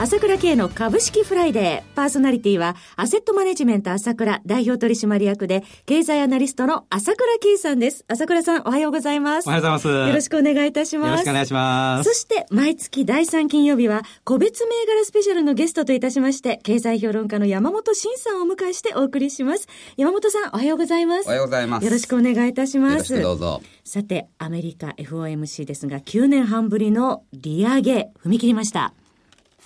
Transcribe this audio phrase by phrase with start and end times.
[0.00, 1.96] 朝倉慶の株式フライデー。
[1.96, 8.04] パーソナリティは、アセットマネジメント朝倉代表取締役で、経済アナリストの朝倉慶さんです。
[8.06, 9.48] 朝倉さん、おはようございます。
[9.48, 9.88] おはようございます。
[9.88, 11.10] よろしくお願いいたします。
[11.10, 12.08] よろしくお願いします。
[12.08, 19.66] そして、毎月第3金曜日は、個別銘柄スペシャルのゲストといたしまして、経済評論家の山本慎さんをお迎えしてお送りします。
[19.96, 21.26] 山本さん、おはようございます。
[21.26, 21.84] おはようございます。
[21.84, 22.92] よろしくお願いいたします。
[22.92, 23.62] よろしくどうぞ。
[23.82, 28.94] さて、アメリカ FOMC ですが、9年半ぶりの利上げ、踏み切りました。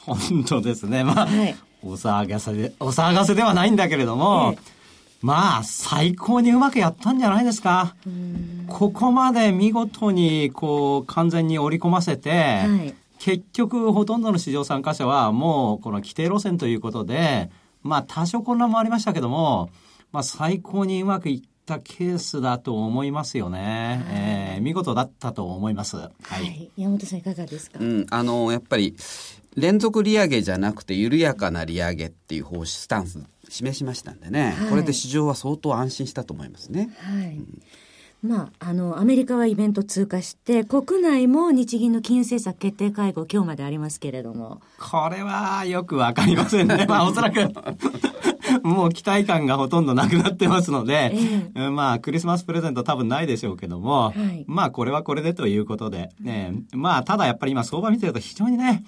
[0.06, 1.04] 本当ですね。
[1.04, 4.72] まあ、はい、お騒がせで、お騒がせではないんだけれども、ええ、
[5.22, 7.94] まあ、最高にうまくやったんじゃないですか。
[8.66, 17.50] ここまで見事に、こう、完全に織り込ませて、はい、結局、ほとんどの市場参加者は、もう、この規定路線ということで、
[17.82, 19.70] まあ、多少混乱もありましたけども、
[20.10, 24.02] まあ、最高にうまくいったケースだと思いますよね。
[24.06, 25.96] はい、えー、見事だったと思います。
[25.96, 26.10] はい。
[26.32, 27.78] はい、山本さんいかがですか？
[27.80, 28.96] うん、あの、やっぱり、
[29.56, 33.18] 連続利上げじゃなくて緩やかな利上げっていう方針スタンス
[33.50, 36.90] 示しましたんでね、はい、これで市場は相当安心したと思いますね。
[36.98, 37.62] はい、うん
[38.22, 44.60] まあ、あの、アメリカはイベント通過して、国内も日銀の金融政策決定会合、今日までありますけれども。
[44.78, 46.86] これはよくわかりませんね。
[46.88, 47.40] まあ、おそらく
[48.62, 58.84] もう期待感がほとんどなくなってますので、ええ、まあ、クリスマスプレゼント多分ないでしょうけども、はい、まあ、これはこれでということで、ね、まあ、ただやっぱり今相場見てると非常にね、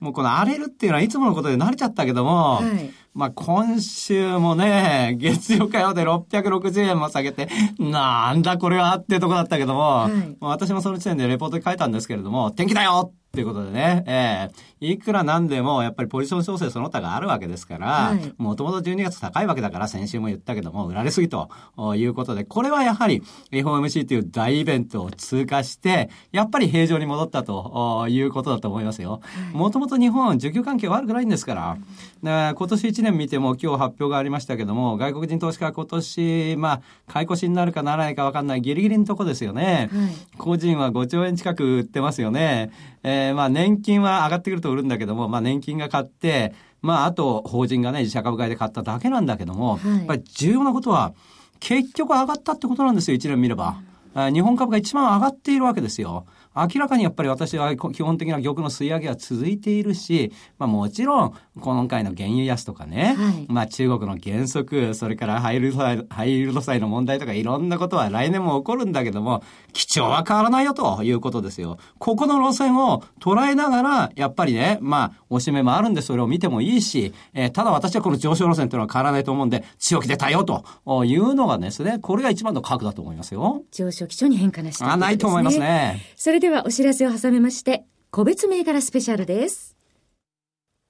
[0.00, 14.50] もうこの荒れるっていうのはいつものことで慣れちゃったけども、はい、まあ今週もね、月曜火曜で660円も下げて、なんだこれはってとこだったけども、はい、私もその時点でレポートに書いたんですけれども、天気だよっていうことでね、え
[14.80, 21.48] えー、いくらなんでもやっぱりポジション調整その他があるわけですから、もともと12月高いわけだから先週も言ったけども、売られすぎと
[21.94, 29.20] いうことで、これはやはり FOMC という大イベントを通過して、やっぱり平常に戻ったということだと思いますよ。
[29.52, 31.78] もともと日本、需給関係悪くないんですから、
[32.22, 39.88] 今年1年見ても今日発表がありましたけども、外国人投資家今年、まあ、買い越しになるかならないか分かんないギリギリのとこですよね。
[39.92, 42.72] はい、個人は5兆円近く売ってますよね。
[43.02, 51.14] えー、まあ年金は上がってくると売るんだけども、まあ年金が買って、まああと法人がね、自社株買いで買っただけなんだけども、はい、やっぱり重要なことは、
[51.60, 53.78] 結局上がったってことなんですよ、一年見れば。
[54.14, 56.26] 日本株が一番上がっているわけですよ。
[56.56, 71.78] 明らかにやっぱり私は基本的な玉の吸い上げは続いているし、まあもちろん、今回の原油安とかね、はい、まあ中国の減速、それからハイルド債、ハイルド債の問題とかいろんなことは来年も起こるんだけども、基調は変わらないよということですよ。
[71.98, 80.64] ここの路線を捉えながら、やっぱりね、まあ、おしめもあるんでそれを見てもいいし、えー、ただ私はこの上昇路線というのは変わらないと思うんで、強気でたよと
[81.04, 83.62] いうのがですね、これが一番の核だと思いますよ。
[83.70, 86.00] 上昇基調に変化なし、ね、あ、ないと思いますね。
[86.16, 89.76] それではお知らせを挟めまして、個別銘柄スペシャルです。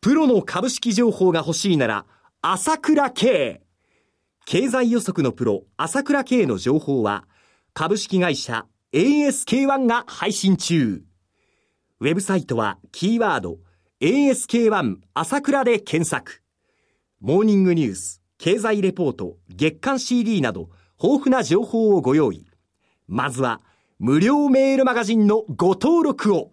[0.01, 2.07] プロの株式情報が欲しいなら、
[2.41, 3.61] 朝倉慶。
[4.47, 7.27] 経済予測のプロ、朝倉慶の情報は、
[7.75, 11.03] 株式会社 ASK1 が配信中。
[12.01, 13.59] ウェブサイトはキーワード
[14.01, 16.43] ASK1 朝倉で検索。
[17.21, 20.71] モーニングニュース、経済レポート、月刊 CD など
[21.03, 22.47] 豊富な情報をご用意。
[23.07, 23.61] まずは
[24.03, 26.53] 無料メールマガジンのご登録を。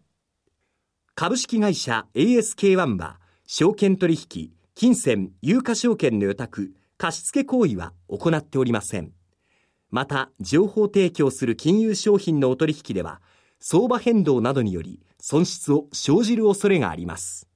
[1.15, 9.13] 株式会社 ASK1 は証券取引、金銭、有価証券の予託、貸付行為は行っておりません。
[9.91, 13.21] また、情報提供する金融商品のお取引では、
[13.61, 17.47] 相場変動などにより損失を生じる恐れがあります。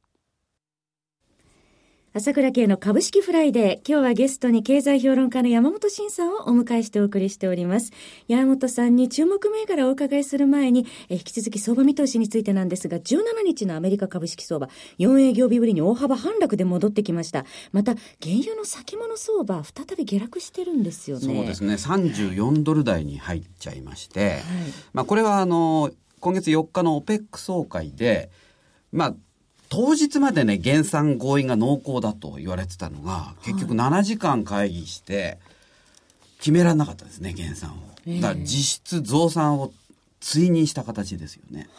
[2.13, 3.89] 朝倉慶の株式フライデー。
[3.89, 7.93] 今日はゲストに経済評論家の山本慎さんをお迎えしてお送りしております。
[8.27, 14.67] 山本さんに注目銘柄をお伺いする前に、え引き続き相場見通しについてなんですが、17日のアメリカ株式相場、
[14.99, 17.45] 4営業日ぶりに大幅反落で戻ってきました。
[17.71, 21.23] また、原油の先物相場、再び下落してるんですよね。
[21.23, 21.75] そうですね。
[21.75, 24.41] 34ドル台に入っちゃいまして、はい、
[24.91, 28.31] まあこれはあの、今月4日の OPEC 総会で、
[28.91, 29.15] まあ、
[29.71, 35.39] 当日までね、減産合意が濃厚だと言われてたのが、結局7時間会議して、
[36.39, 38.19] 決められなかったですね、減産を。
[38.19, 39.71] だから実質増産を
[40.19, 41.69] 追認した形ですよね。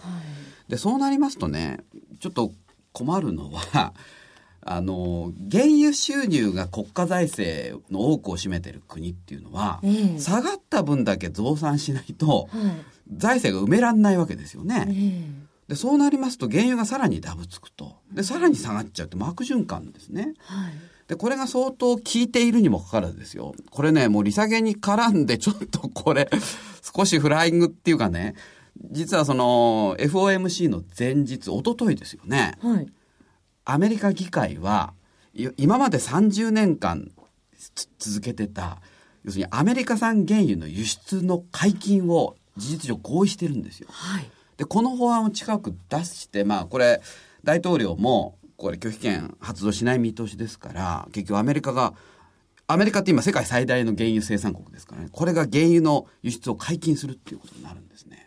[0.68, 1.80] で、そうなりますとね、
[2.20, 2.52] ちょっと
[2.92, 3.92] 困るのは、
[4.64, 9.82] あの、原油収入が国家財政の多くを占めてる国っていうのは、
[10.18, 12.48] 下がった分だけ増産しないと、
[13.14, 14.86] 財政が埋めらんないわけですよね。
[14.88, 17.96] えーで、そうなりますと原油がさらにダブつくと。
[18.12, 20.34] で、さらに下がっちゃうって悪循環ですね。
[20.40, 20.72] はい。
[21.08, 23.54] で、これが相当効いているにもかかわらずですよ。
[23.70, 26.28] これね、もう利下げに絡んでちょっとこれ、
[26.82, 28.34] 少しフライングっていうかね、
[28.90, 32.58] 実はその FOMC の前日、おとといですよね。
[32.60, 32.86] はい。
[33.64, 34.92] アメリカ議会は、
[35.56, 37.10] 今まで30年間
[37.98, 38.82] 続けてた、
[39.24, 43.88] 要するにアメリカ産原油の輸出の解禁を事実上合意してるんですよ。
[43.90, 44.30] はい。
[44.62, 47.02] で、この法案を近く出して、まあこれ、
[47.42, 51.94] 大統領もこれ拒否権発動しない見通しですから、結局アメリカが、
[52.68, 58.24] アメリカって今世界最大の原油生産国ですからね、これが原油の輸出を解禁するっていうことになるんですね。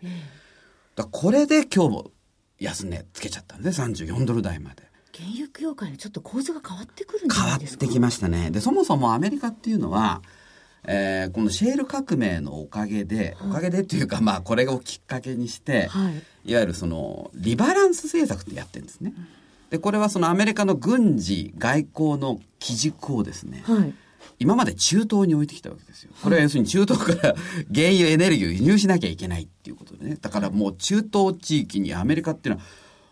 [0.97, 2.11] だこれで今日も
[2.59, 4.83] 安値つけちゃったんで、34ドル台まで。
[5.15, 7.43] 原油業界のちょっと構図が変わってくるんですか？
[7.47, 8.51] 変わってきましたね。
[8.51, 10.21] で、そもそもアメリカっていうのは、
[10.87, 19.13] えー、このシェール革命のおかげで、はい、おかげでっていうか、まあ、これをきっかけにして、はい、いわゆるその、リバランス政策ってやってるんですね。
[19.69, 23.93] で、これはそのアメリカの軍事、外交の基軸をですね、はい、
[24.39, 26.11] 今まで中東に置いてきたわけですよ。
[26.21, 27.35] これは要するに中東から
[27.73, 30.17] 原油エネルギーを輸入しなきゃいけないっていうことでね。
[30.21, 32.67] だからもう中東地域にアメリカっていうのは、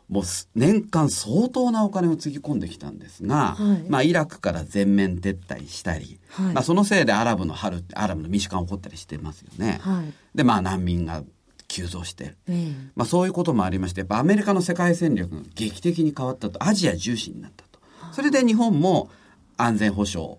[0.09, 0.23] もう
[0.55, 9.79] 年間相当なお金をつぎ込んできたんですが、はい、まあイラクから全面撤退したり、はい、まあそのせいでアラブの春、アラブの民主化が起こったりしてますよね。
[9.81, 11.23] はい、で、まあ難民が
[11.67, 17.79] 急増して、えー、まあそういうこともありまして、やっぱアメリカの世界戦略が劇的に変わったと、アジア重視になったと。
[18.11, 19.09] それで日本も
[19.57, 20.35] 安全保障、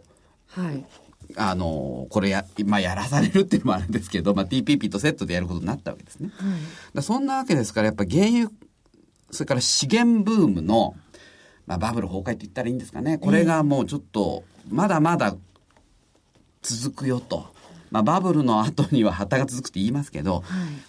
[0.49, 0.85] はい、
[1.37, 6.31] あの、これや、まあ、やらされるっていうのもあるんですけど、まあ、TPP とセットでやることになったわけですね。
[6.95, 8.51] はい、そんなわけですから、やっぱ原油
[9.35, 10.95] それから資源ブームの、
[11.67, 13.19] まあ、バブル崩壊って言ったらいいんですかね。
[13.19, 15.37] これがもうちょっと、まだまだ
[16.63, 17.53] 続くよと。
[17.91, 20.43] まあ、バブルの後には旗が続くって言いますけど、はい、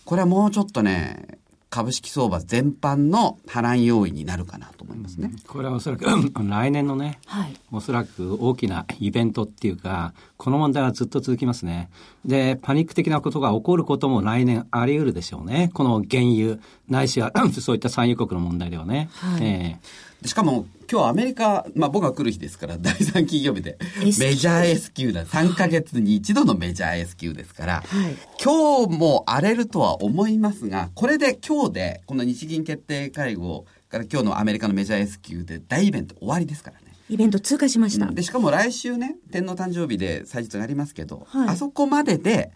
[0.06, 1.38] これはもうちょっとね、
[1.76, 5.34] 株式相場全般の波乱要因になるかなと思いますね。
[5.46, 6.06] これはおそらく
[6.42, 11.90] 来年のね、はい、おそらく大きなイベントっていうか、この問題はずっと続きますね。
[12.24, 15.70] で、パニック的なことが起こることも来年あり得るでしょうね。
[15.74, 19.10] この原油、ないしは そういった産油国の問題ではね。
[19.12, 25.26] はい、えーしかも今日アメリカ、まあ僕が来る日ですから、第3金曜日で、メジャー S q だ。
[25.26, 36.86] 3ヶ月に一度のメジャー S q ですから、はい、今日も荒れるとは思いますが、これで今日で、この日銀決定会合から今日のアメリカのメジャー S q で大イベント終わりですからね。
[37.10, 38.08] イベント通過しました。
[38.08, 42.52] で、しかも来週ね、天皇誕生日で祭日がありますけど、はい、あそこまでで、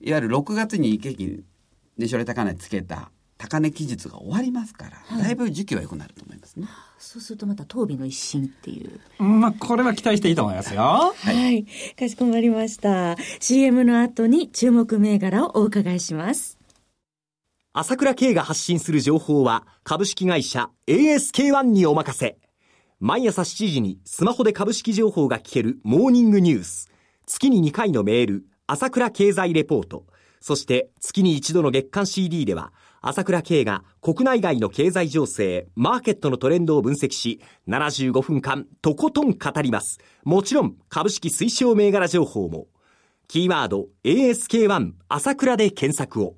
[0.00, 1.42] いわゆる6月に一気に
[1.96, 3.10] 年初来高値つけた
[3.44, 6.66] 高値期日が終わりますから、はい、だいぶ時期は良くなると思いますね。
[6.98, 9.22] そうするとまた当美の一新っていう。
[9.22, 10.80] まあ、これは期待していいと思いますよ。
[10.80, 11.66] はい、はい。
[11.98, 13.16] かしこまりました。
[13.40, 16.58] CM の後に注目銘柄をお伺いします。
[17.74, 22.38] 朝倉慶が発信する情報は株式会社 ASK-1 にお任せ。
[22.98, 26.90] 毎朝7時にスマホで株式情報が聞けるモーニングニュース。
[27.26, 30.06] 月に2回のメール、朝倉経済レポート。
[30.40, 32.74] そして月に一度の月間 CD では
[33.06, 39.98] 朝倉慶が国内外の経済情勢、マーケットのトレンドを分析し、75分間とことん語ります。
[40.24, 42.66] もちろん株式推奨銘柄情報も。
[43.28, 46.36] キーワード ASK1 朝倉で検索を。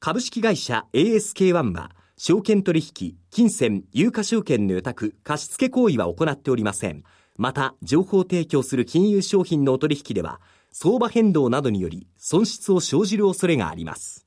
[0.00, 7.04] 株式会社 ASK1 は、証券取引、金銭、有価証券の予託、貸付行為は行っておりません。
[7.36, 10.40] また、情報提供する金融商品のお取引では、
[10.72, 14.26] 相場変動などにより損失を生じる恐れがあります。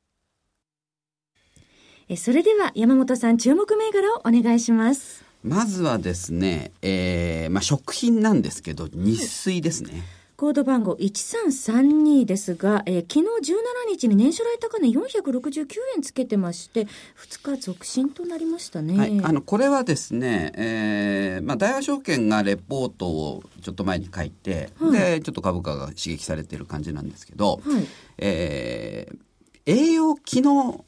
[2.15, 5.25] それでは山本さん注目銘柄をお願いします。
[5.43, 10.03] まずはですね、えー、まあ食品なんですけど、日水ですね。
[10.38, 13.57] コード番号1332ですが、えー、昨日17
[13.89, 18.97] 日に年初来高値469円つけてまして、2日続伸となりましたね。
[18.97, 29.17] はい、あの、これはですね、えー、まあ、大和証券がレポートをちょっと前に書いて、はい、で、ちょっと株価が刺激されてる感じなんですけど、はい、えー、
[29.65, 30.83] 栄養機能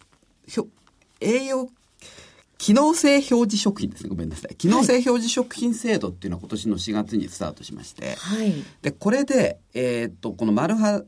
[1.19, 1.69] 栄養
[2.57, 4.03] 機能性表示食品です。
[4.03, 4.09] ね。
[4.09, 4.55] ごめんなさい。
[4.55, 11.03] 機能性表示食品制度っていうのは今年の4月にスタートしまして、はい、で、これで、えー、っと、このマルハ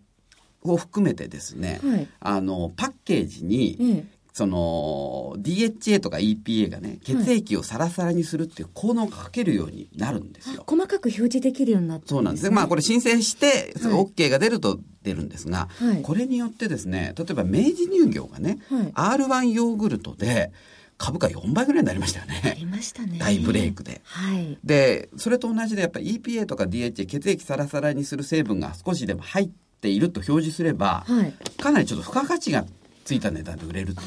[0.63, 10.63] を含めてですね、はい、あの、パッケージに、うんその DHA とか EPA がね血液をサラサラにするっていう効能がかけるようになるんですよ。
[10.66, 12.50] 細かく表示できるようになって、ね、そうなんです。
[12.50, 18.60] まあこれ申請して、はい、OK が出ると出るんですが、はい、これによってですね例えば明治乳業がね、
[18.94, 20.51] はい、R1 ヨーグルトで
[21.00, 22.42] 株価4倍ぐらいになりましたよね。
[22.44, 23.18] ありましたね。
[23.20, 24.01] 大ブレイクで。
[24.04, 24.58] はい。
[24.66, 29.50] で、それと同じでやっぱり EPA とか DHA 血液サラサラにする成分が少しでも入っ
[29.80, 32.66] ていると表示すれば、はい、かなりちょっと付加価値が
[33.06, 34.01] ついた値段で売れると。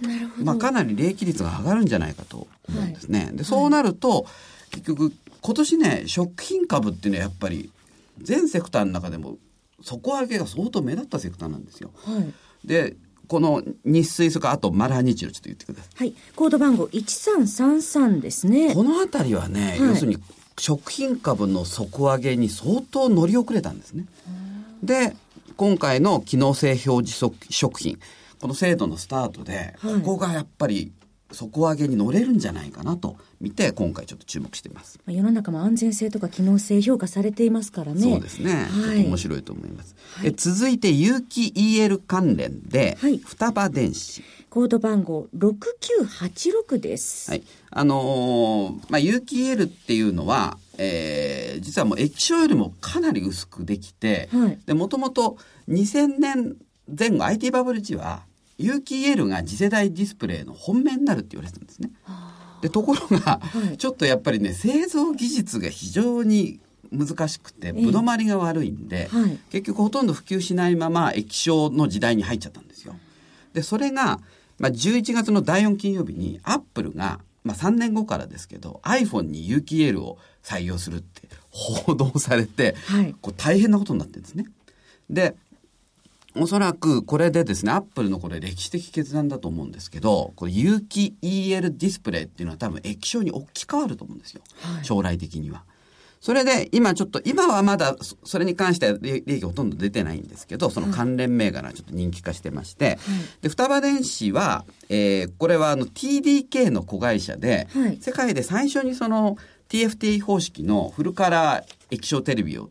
[0.00, 0.44] なるほど。
[0.44, 3.26] まあ、かなり利益率が上がるんじゃないかと思うんですね。
[3.26, 4.26] はい、で、そうなると、
[4.70, 7.70] 結局、今年ね、食品株っていうのはやっぱり、
[8.22, 9.36] 全セクターの中でも、
[9.84, 11.90] 底上げが相当目立ったセクターなんですよ。
[11.94, 12.32] はい、
[12.66, 12.96] で、
[13.28, 15.96] この日水そかあとマルハニチロちょっと言ってください。
[15.96, 16.14] はい。
[16.36, 18.74] コード番号1333ですね。
[18.74, 20.18] このあたりはね、はい、要するに
[20.58, 24.06] 食品株の底上げに相当乗り遅れたんですね。
[24.82, 25.16] で、
[25.56, 27.98] 今回の機能性表示食品、
[28.40, 30.92] この制度のスタートで、ここがやっぱり
[31.34, 35.00] 底上げに乗れるんじゃないかなと見て今回ちょっと注目しています。
[35.06, 38.00] 世の中も安全性とか機能性評価されていますからね。
[38.00, 44.22] そうですね、はい、面白いと思います、はい、え続いて有機 EL 関連で、はい、双葉電子。
[44.50, 47.30] コード番号6986です。
[47.30, 47.42] はい。
[47.70, 55.36] あのー、まあ有機 EL っていうのはえー、実はもう液晶よりもかなり薄くできて、はい、でもともと
[55.68, 58.22] 2000年前後 IT バブル時は
[58.62, 61.90] 有機 EL が次世代ディスプレイの本命になるって言われてたんですね。
[62.62, 66.60] でところが、はい、ちょっとやっぱりね製造技術が非常に
[66.92, 72.94] 難しくてぶどまりが悪いんで、はい、結局ほとんど普及しないまま液晶の時代に入っちゃったんですよ。
[73.52, 74.20] でそれが、
[74.58, 84.46] まあ、11月の第4金曜日にアップルが、まあ、3年後からですけど iPhone に有機 EL を採用するって報道されて、はい、こう大変なことになってるんですね。
[85.10, 85.34] で
[86.36, 94.42] おそらくこれでですね、アップルのこれ歴史的決断だと思うんですけど、これ有機 EL ディスプレイっていうのは多分液晶に置き換わると思うんですよ。
[94.60, 95.64] はい、将来的には。
[96.22, 102.98] それで今ちょっと、今はまだそれに関しては利益ほとんど出てないんですけど、その関連銘柄ちょっと人気化してまして、はい、
[103.42, 109.36] で、双葉電子は、えー、これはあの TDK の子会社で、はい、世界で最初にその
[109.68, 112.70] TFT 方式のフルカラー液晶テレビを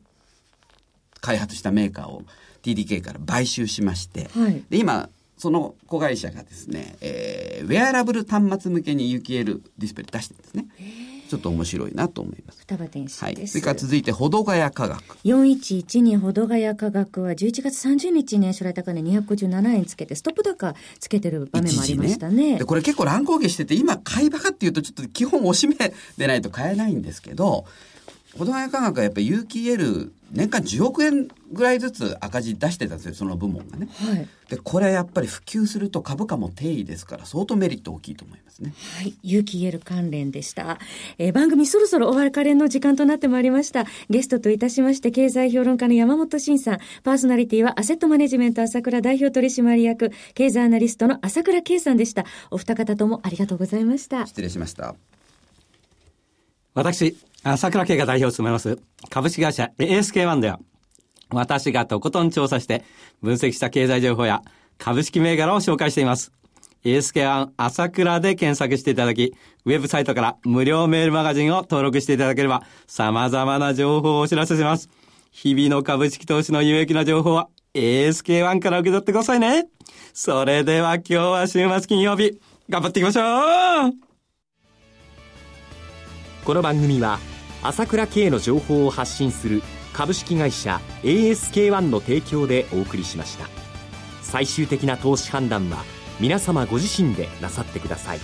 [1.20, 2.24] 開発したメーカーを
[2.64, 10.68] TDK から買収しまして、はい、で今その子会社がですね、えー、ウェアラブル端末向けに有機 L ディスプレイ出してるんですね。
[11.32, 12.60] ちょっと面白いなと思います。
[12.60, 13.48] 双葉電子はい。
[13.48, 15.02] それから続いて、ほどがや科学。
[15.24, 22.52] 4112ほどがや科学は11月30日に初来高値257円つけて、ストップ高つけてる場面もありましたね。
[22.52, 25.76] ねで、これ結構乱高下してて、今買い場かっていうとちょっと基本押し目
[26.18, 27.66] でないと買えないんですけど、
[28.38, 38.74] ほどがや科学はやっぱり有機 L 年間10億円ぐらいずつ赤字出してたんですよその部門がね、はい、でこれやっぱり普及すると株価も定位ですから相当メリット大きいと思いますね。
[38.98, 39.14] はい。
[39.24, 40.80] 有機 EL 関連でした、
[41.18, 43.86] えー、番組そろそろお別れの時間となってまいりました。
[44.10, 46.80] ゲストといたしまして経済評論家の山本慎さん。
[47.04, 52.26] パーソナリティはアセットマネジメント朝倉代表取締役経済アナリストの朝倉圭さんでした。
[52.50, 54.26] お二方ともありがとうございました。
[54.26, 54.96] 失礼しました。
[56.74, 58.78] 私朝倉慶が代表を務めます
[59.10, 60.60] 株式会社 ASK1 では、
[61.32, 62.84] 私がとことん調査して
[63.22, 64.44] 分析した経済情報や
[64.78, 66.32] 株式銘柄を紹介しています。
[66.84, 69.34] ASK1 朝倉で検索していただき、
[69.66, 74.90] ウェブサイトから無料メールマガジンを登録していただければ、様々な情報をお知らせします。
[75.32, 79.68] 日々の株式投資の有益な情報は ASK1 から受け取ってくださいね。
[80.14, 84.11] それでは今日は週末金曜日、頑張っていきましょう
[86.44, 87.20] この番組は
[87.62, 89.62] 朝倉慶の情報を発信する
[89.94, 93.48] 株式会社 ASK-1 の提供でお送りしました。
[94.24, 95.84] 最終的な投資判断は
[96.20, 98.20] 皆様ご自身でなさってください。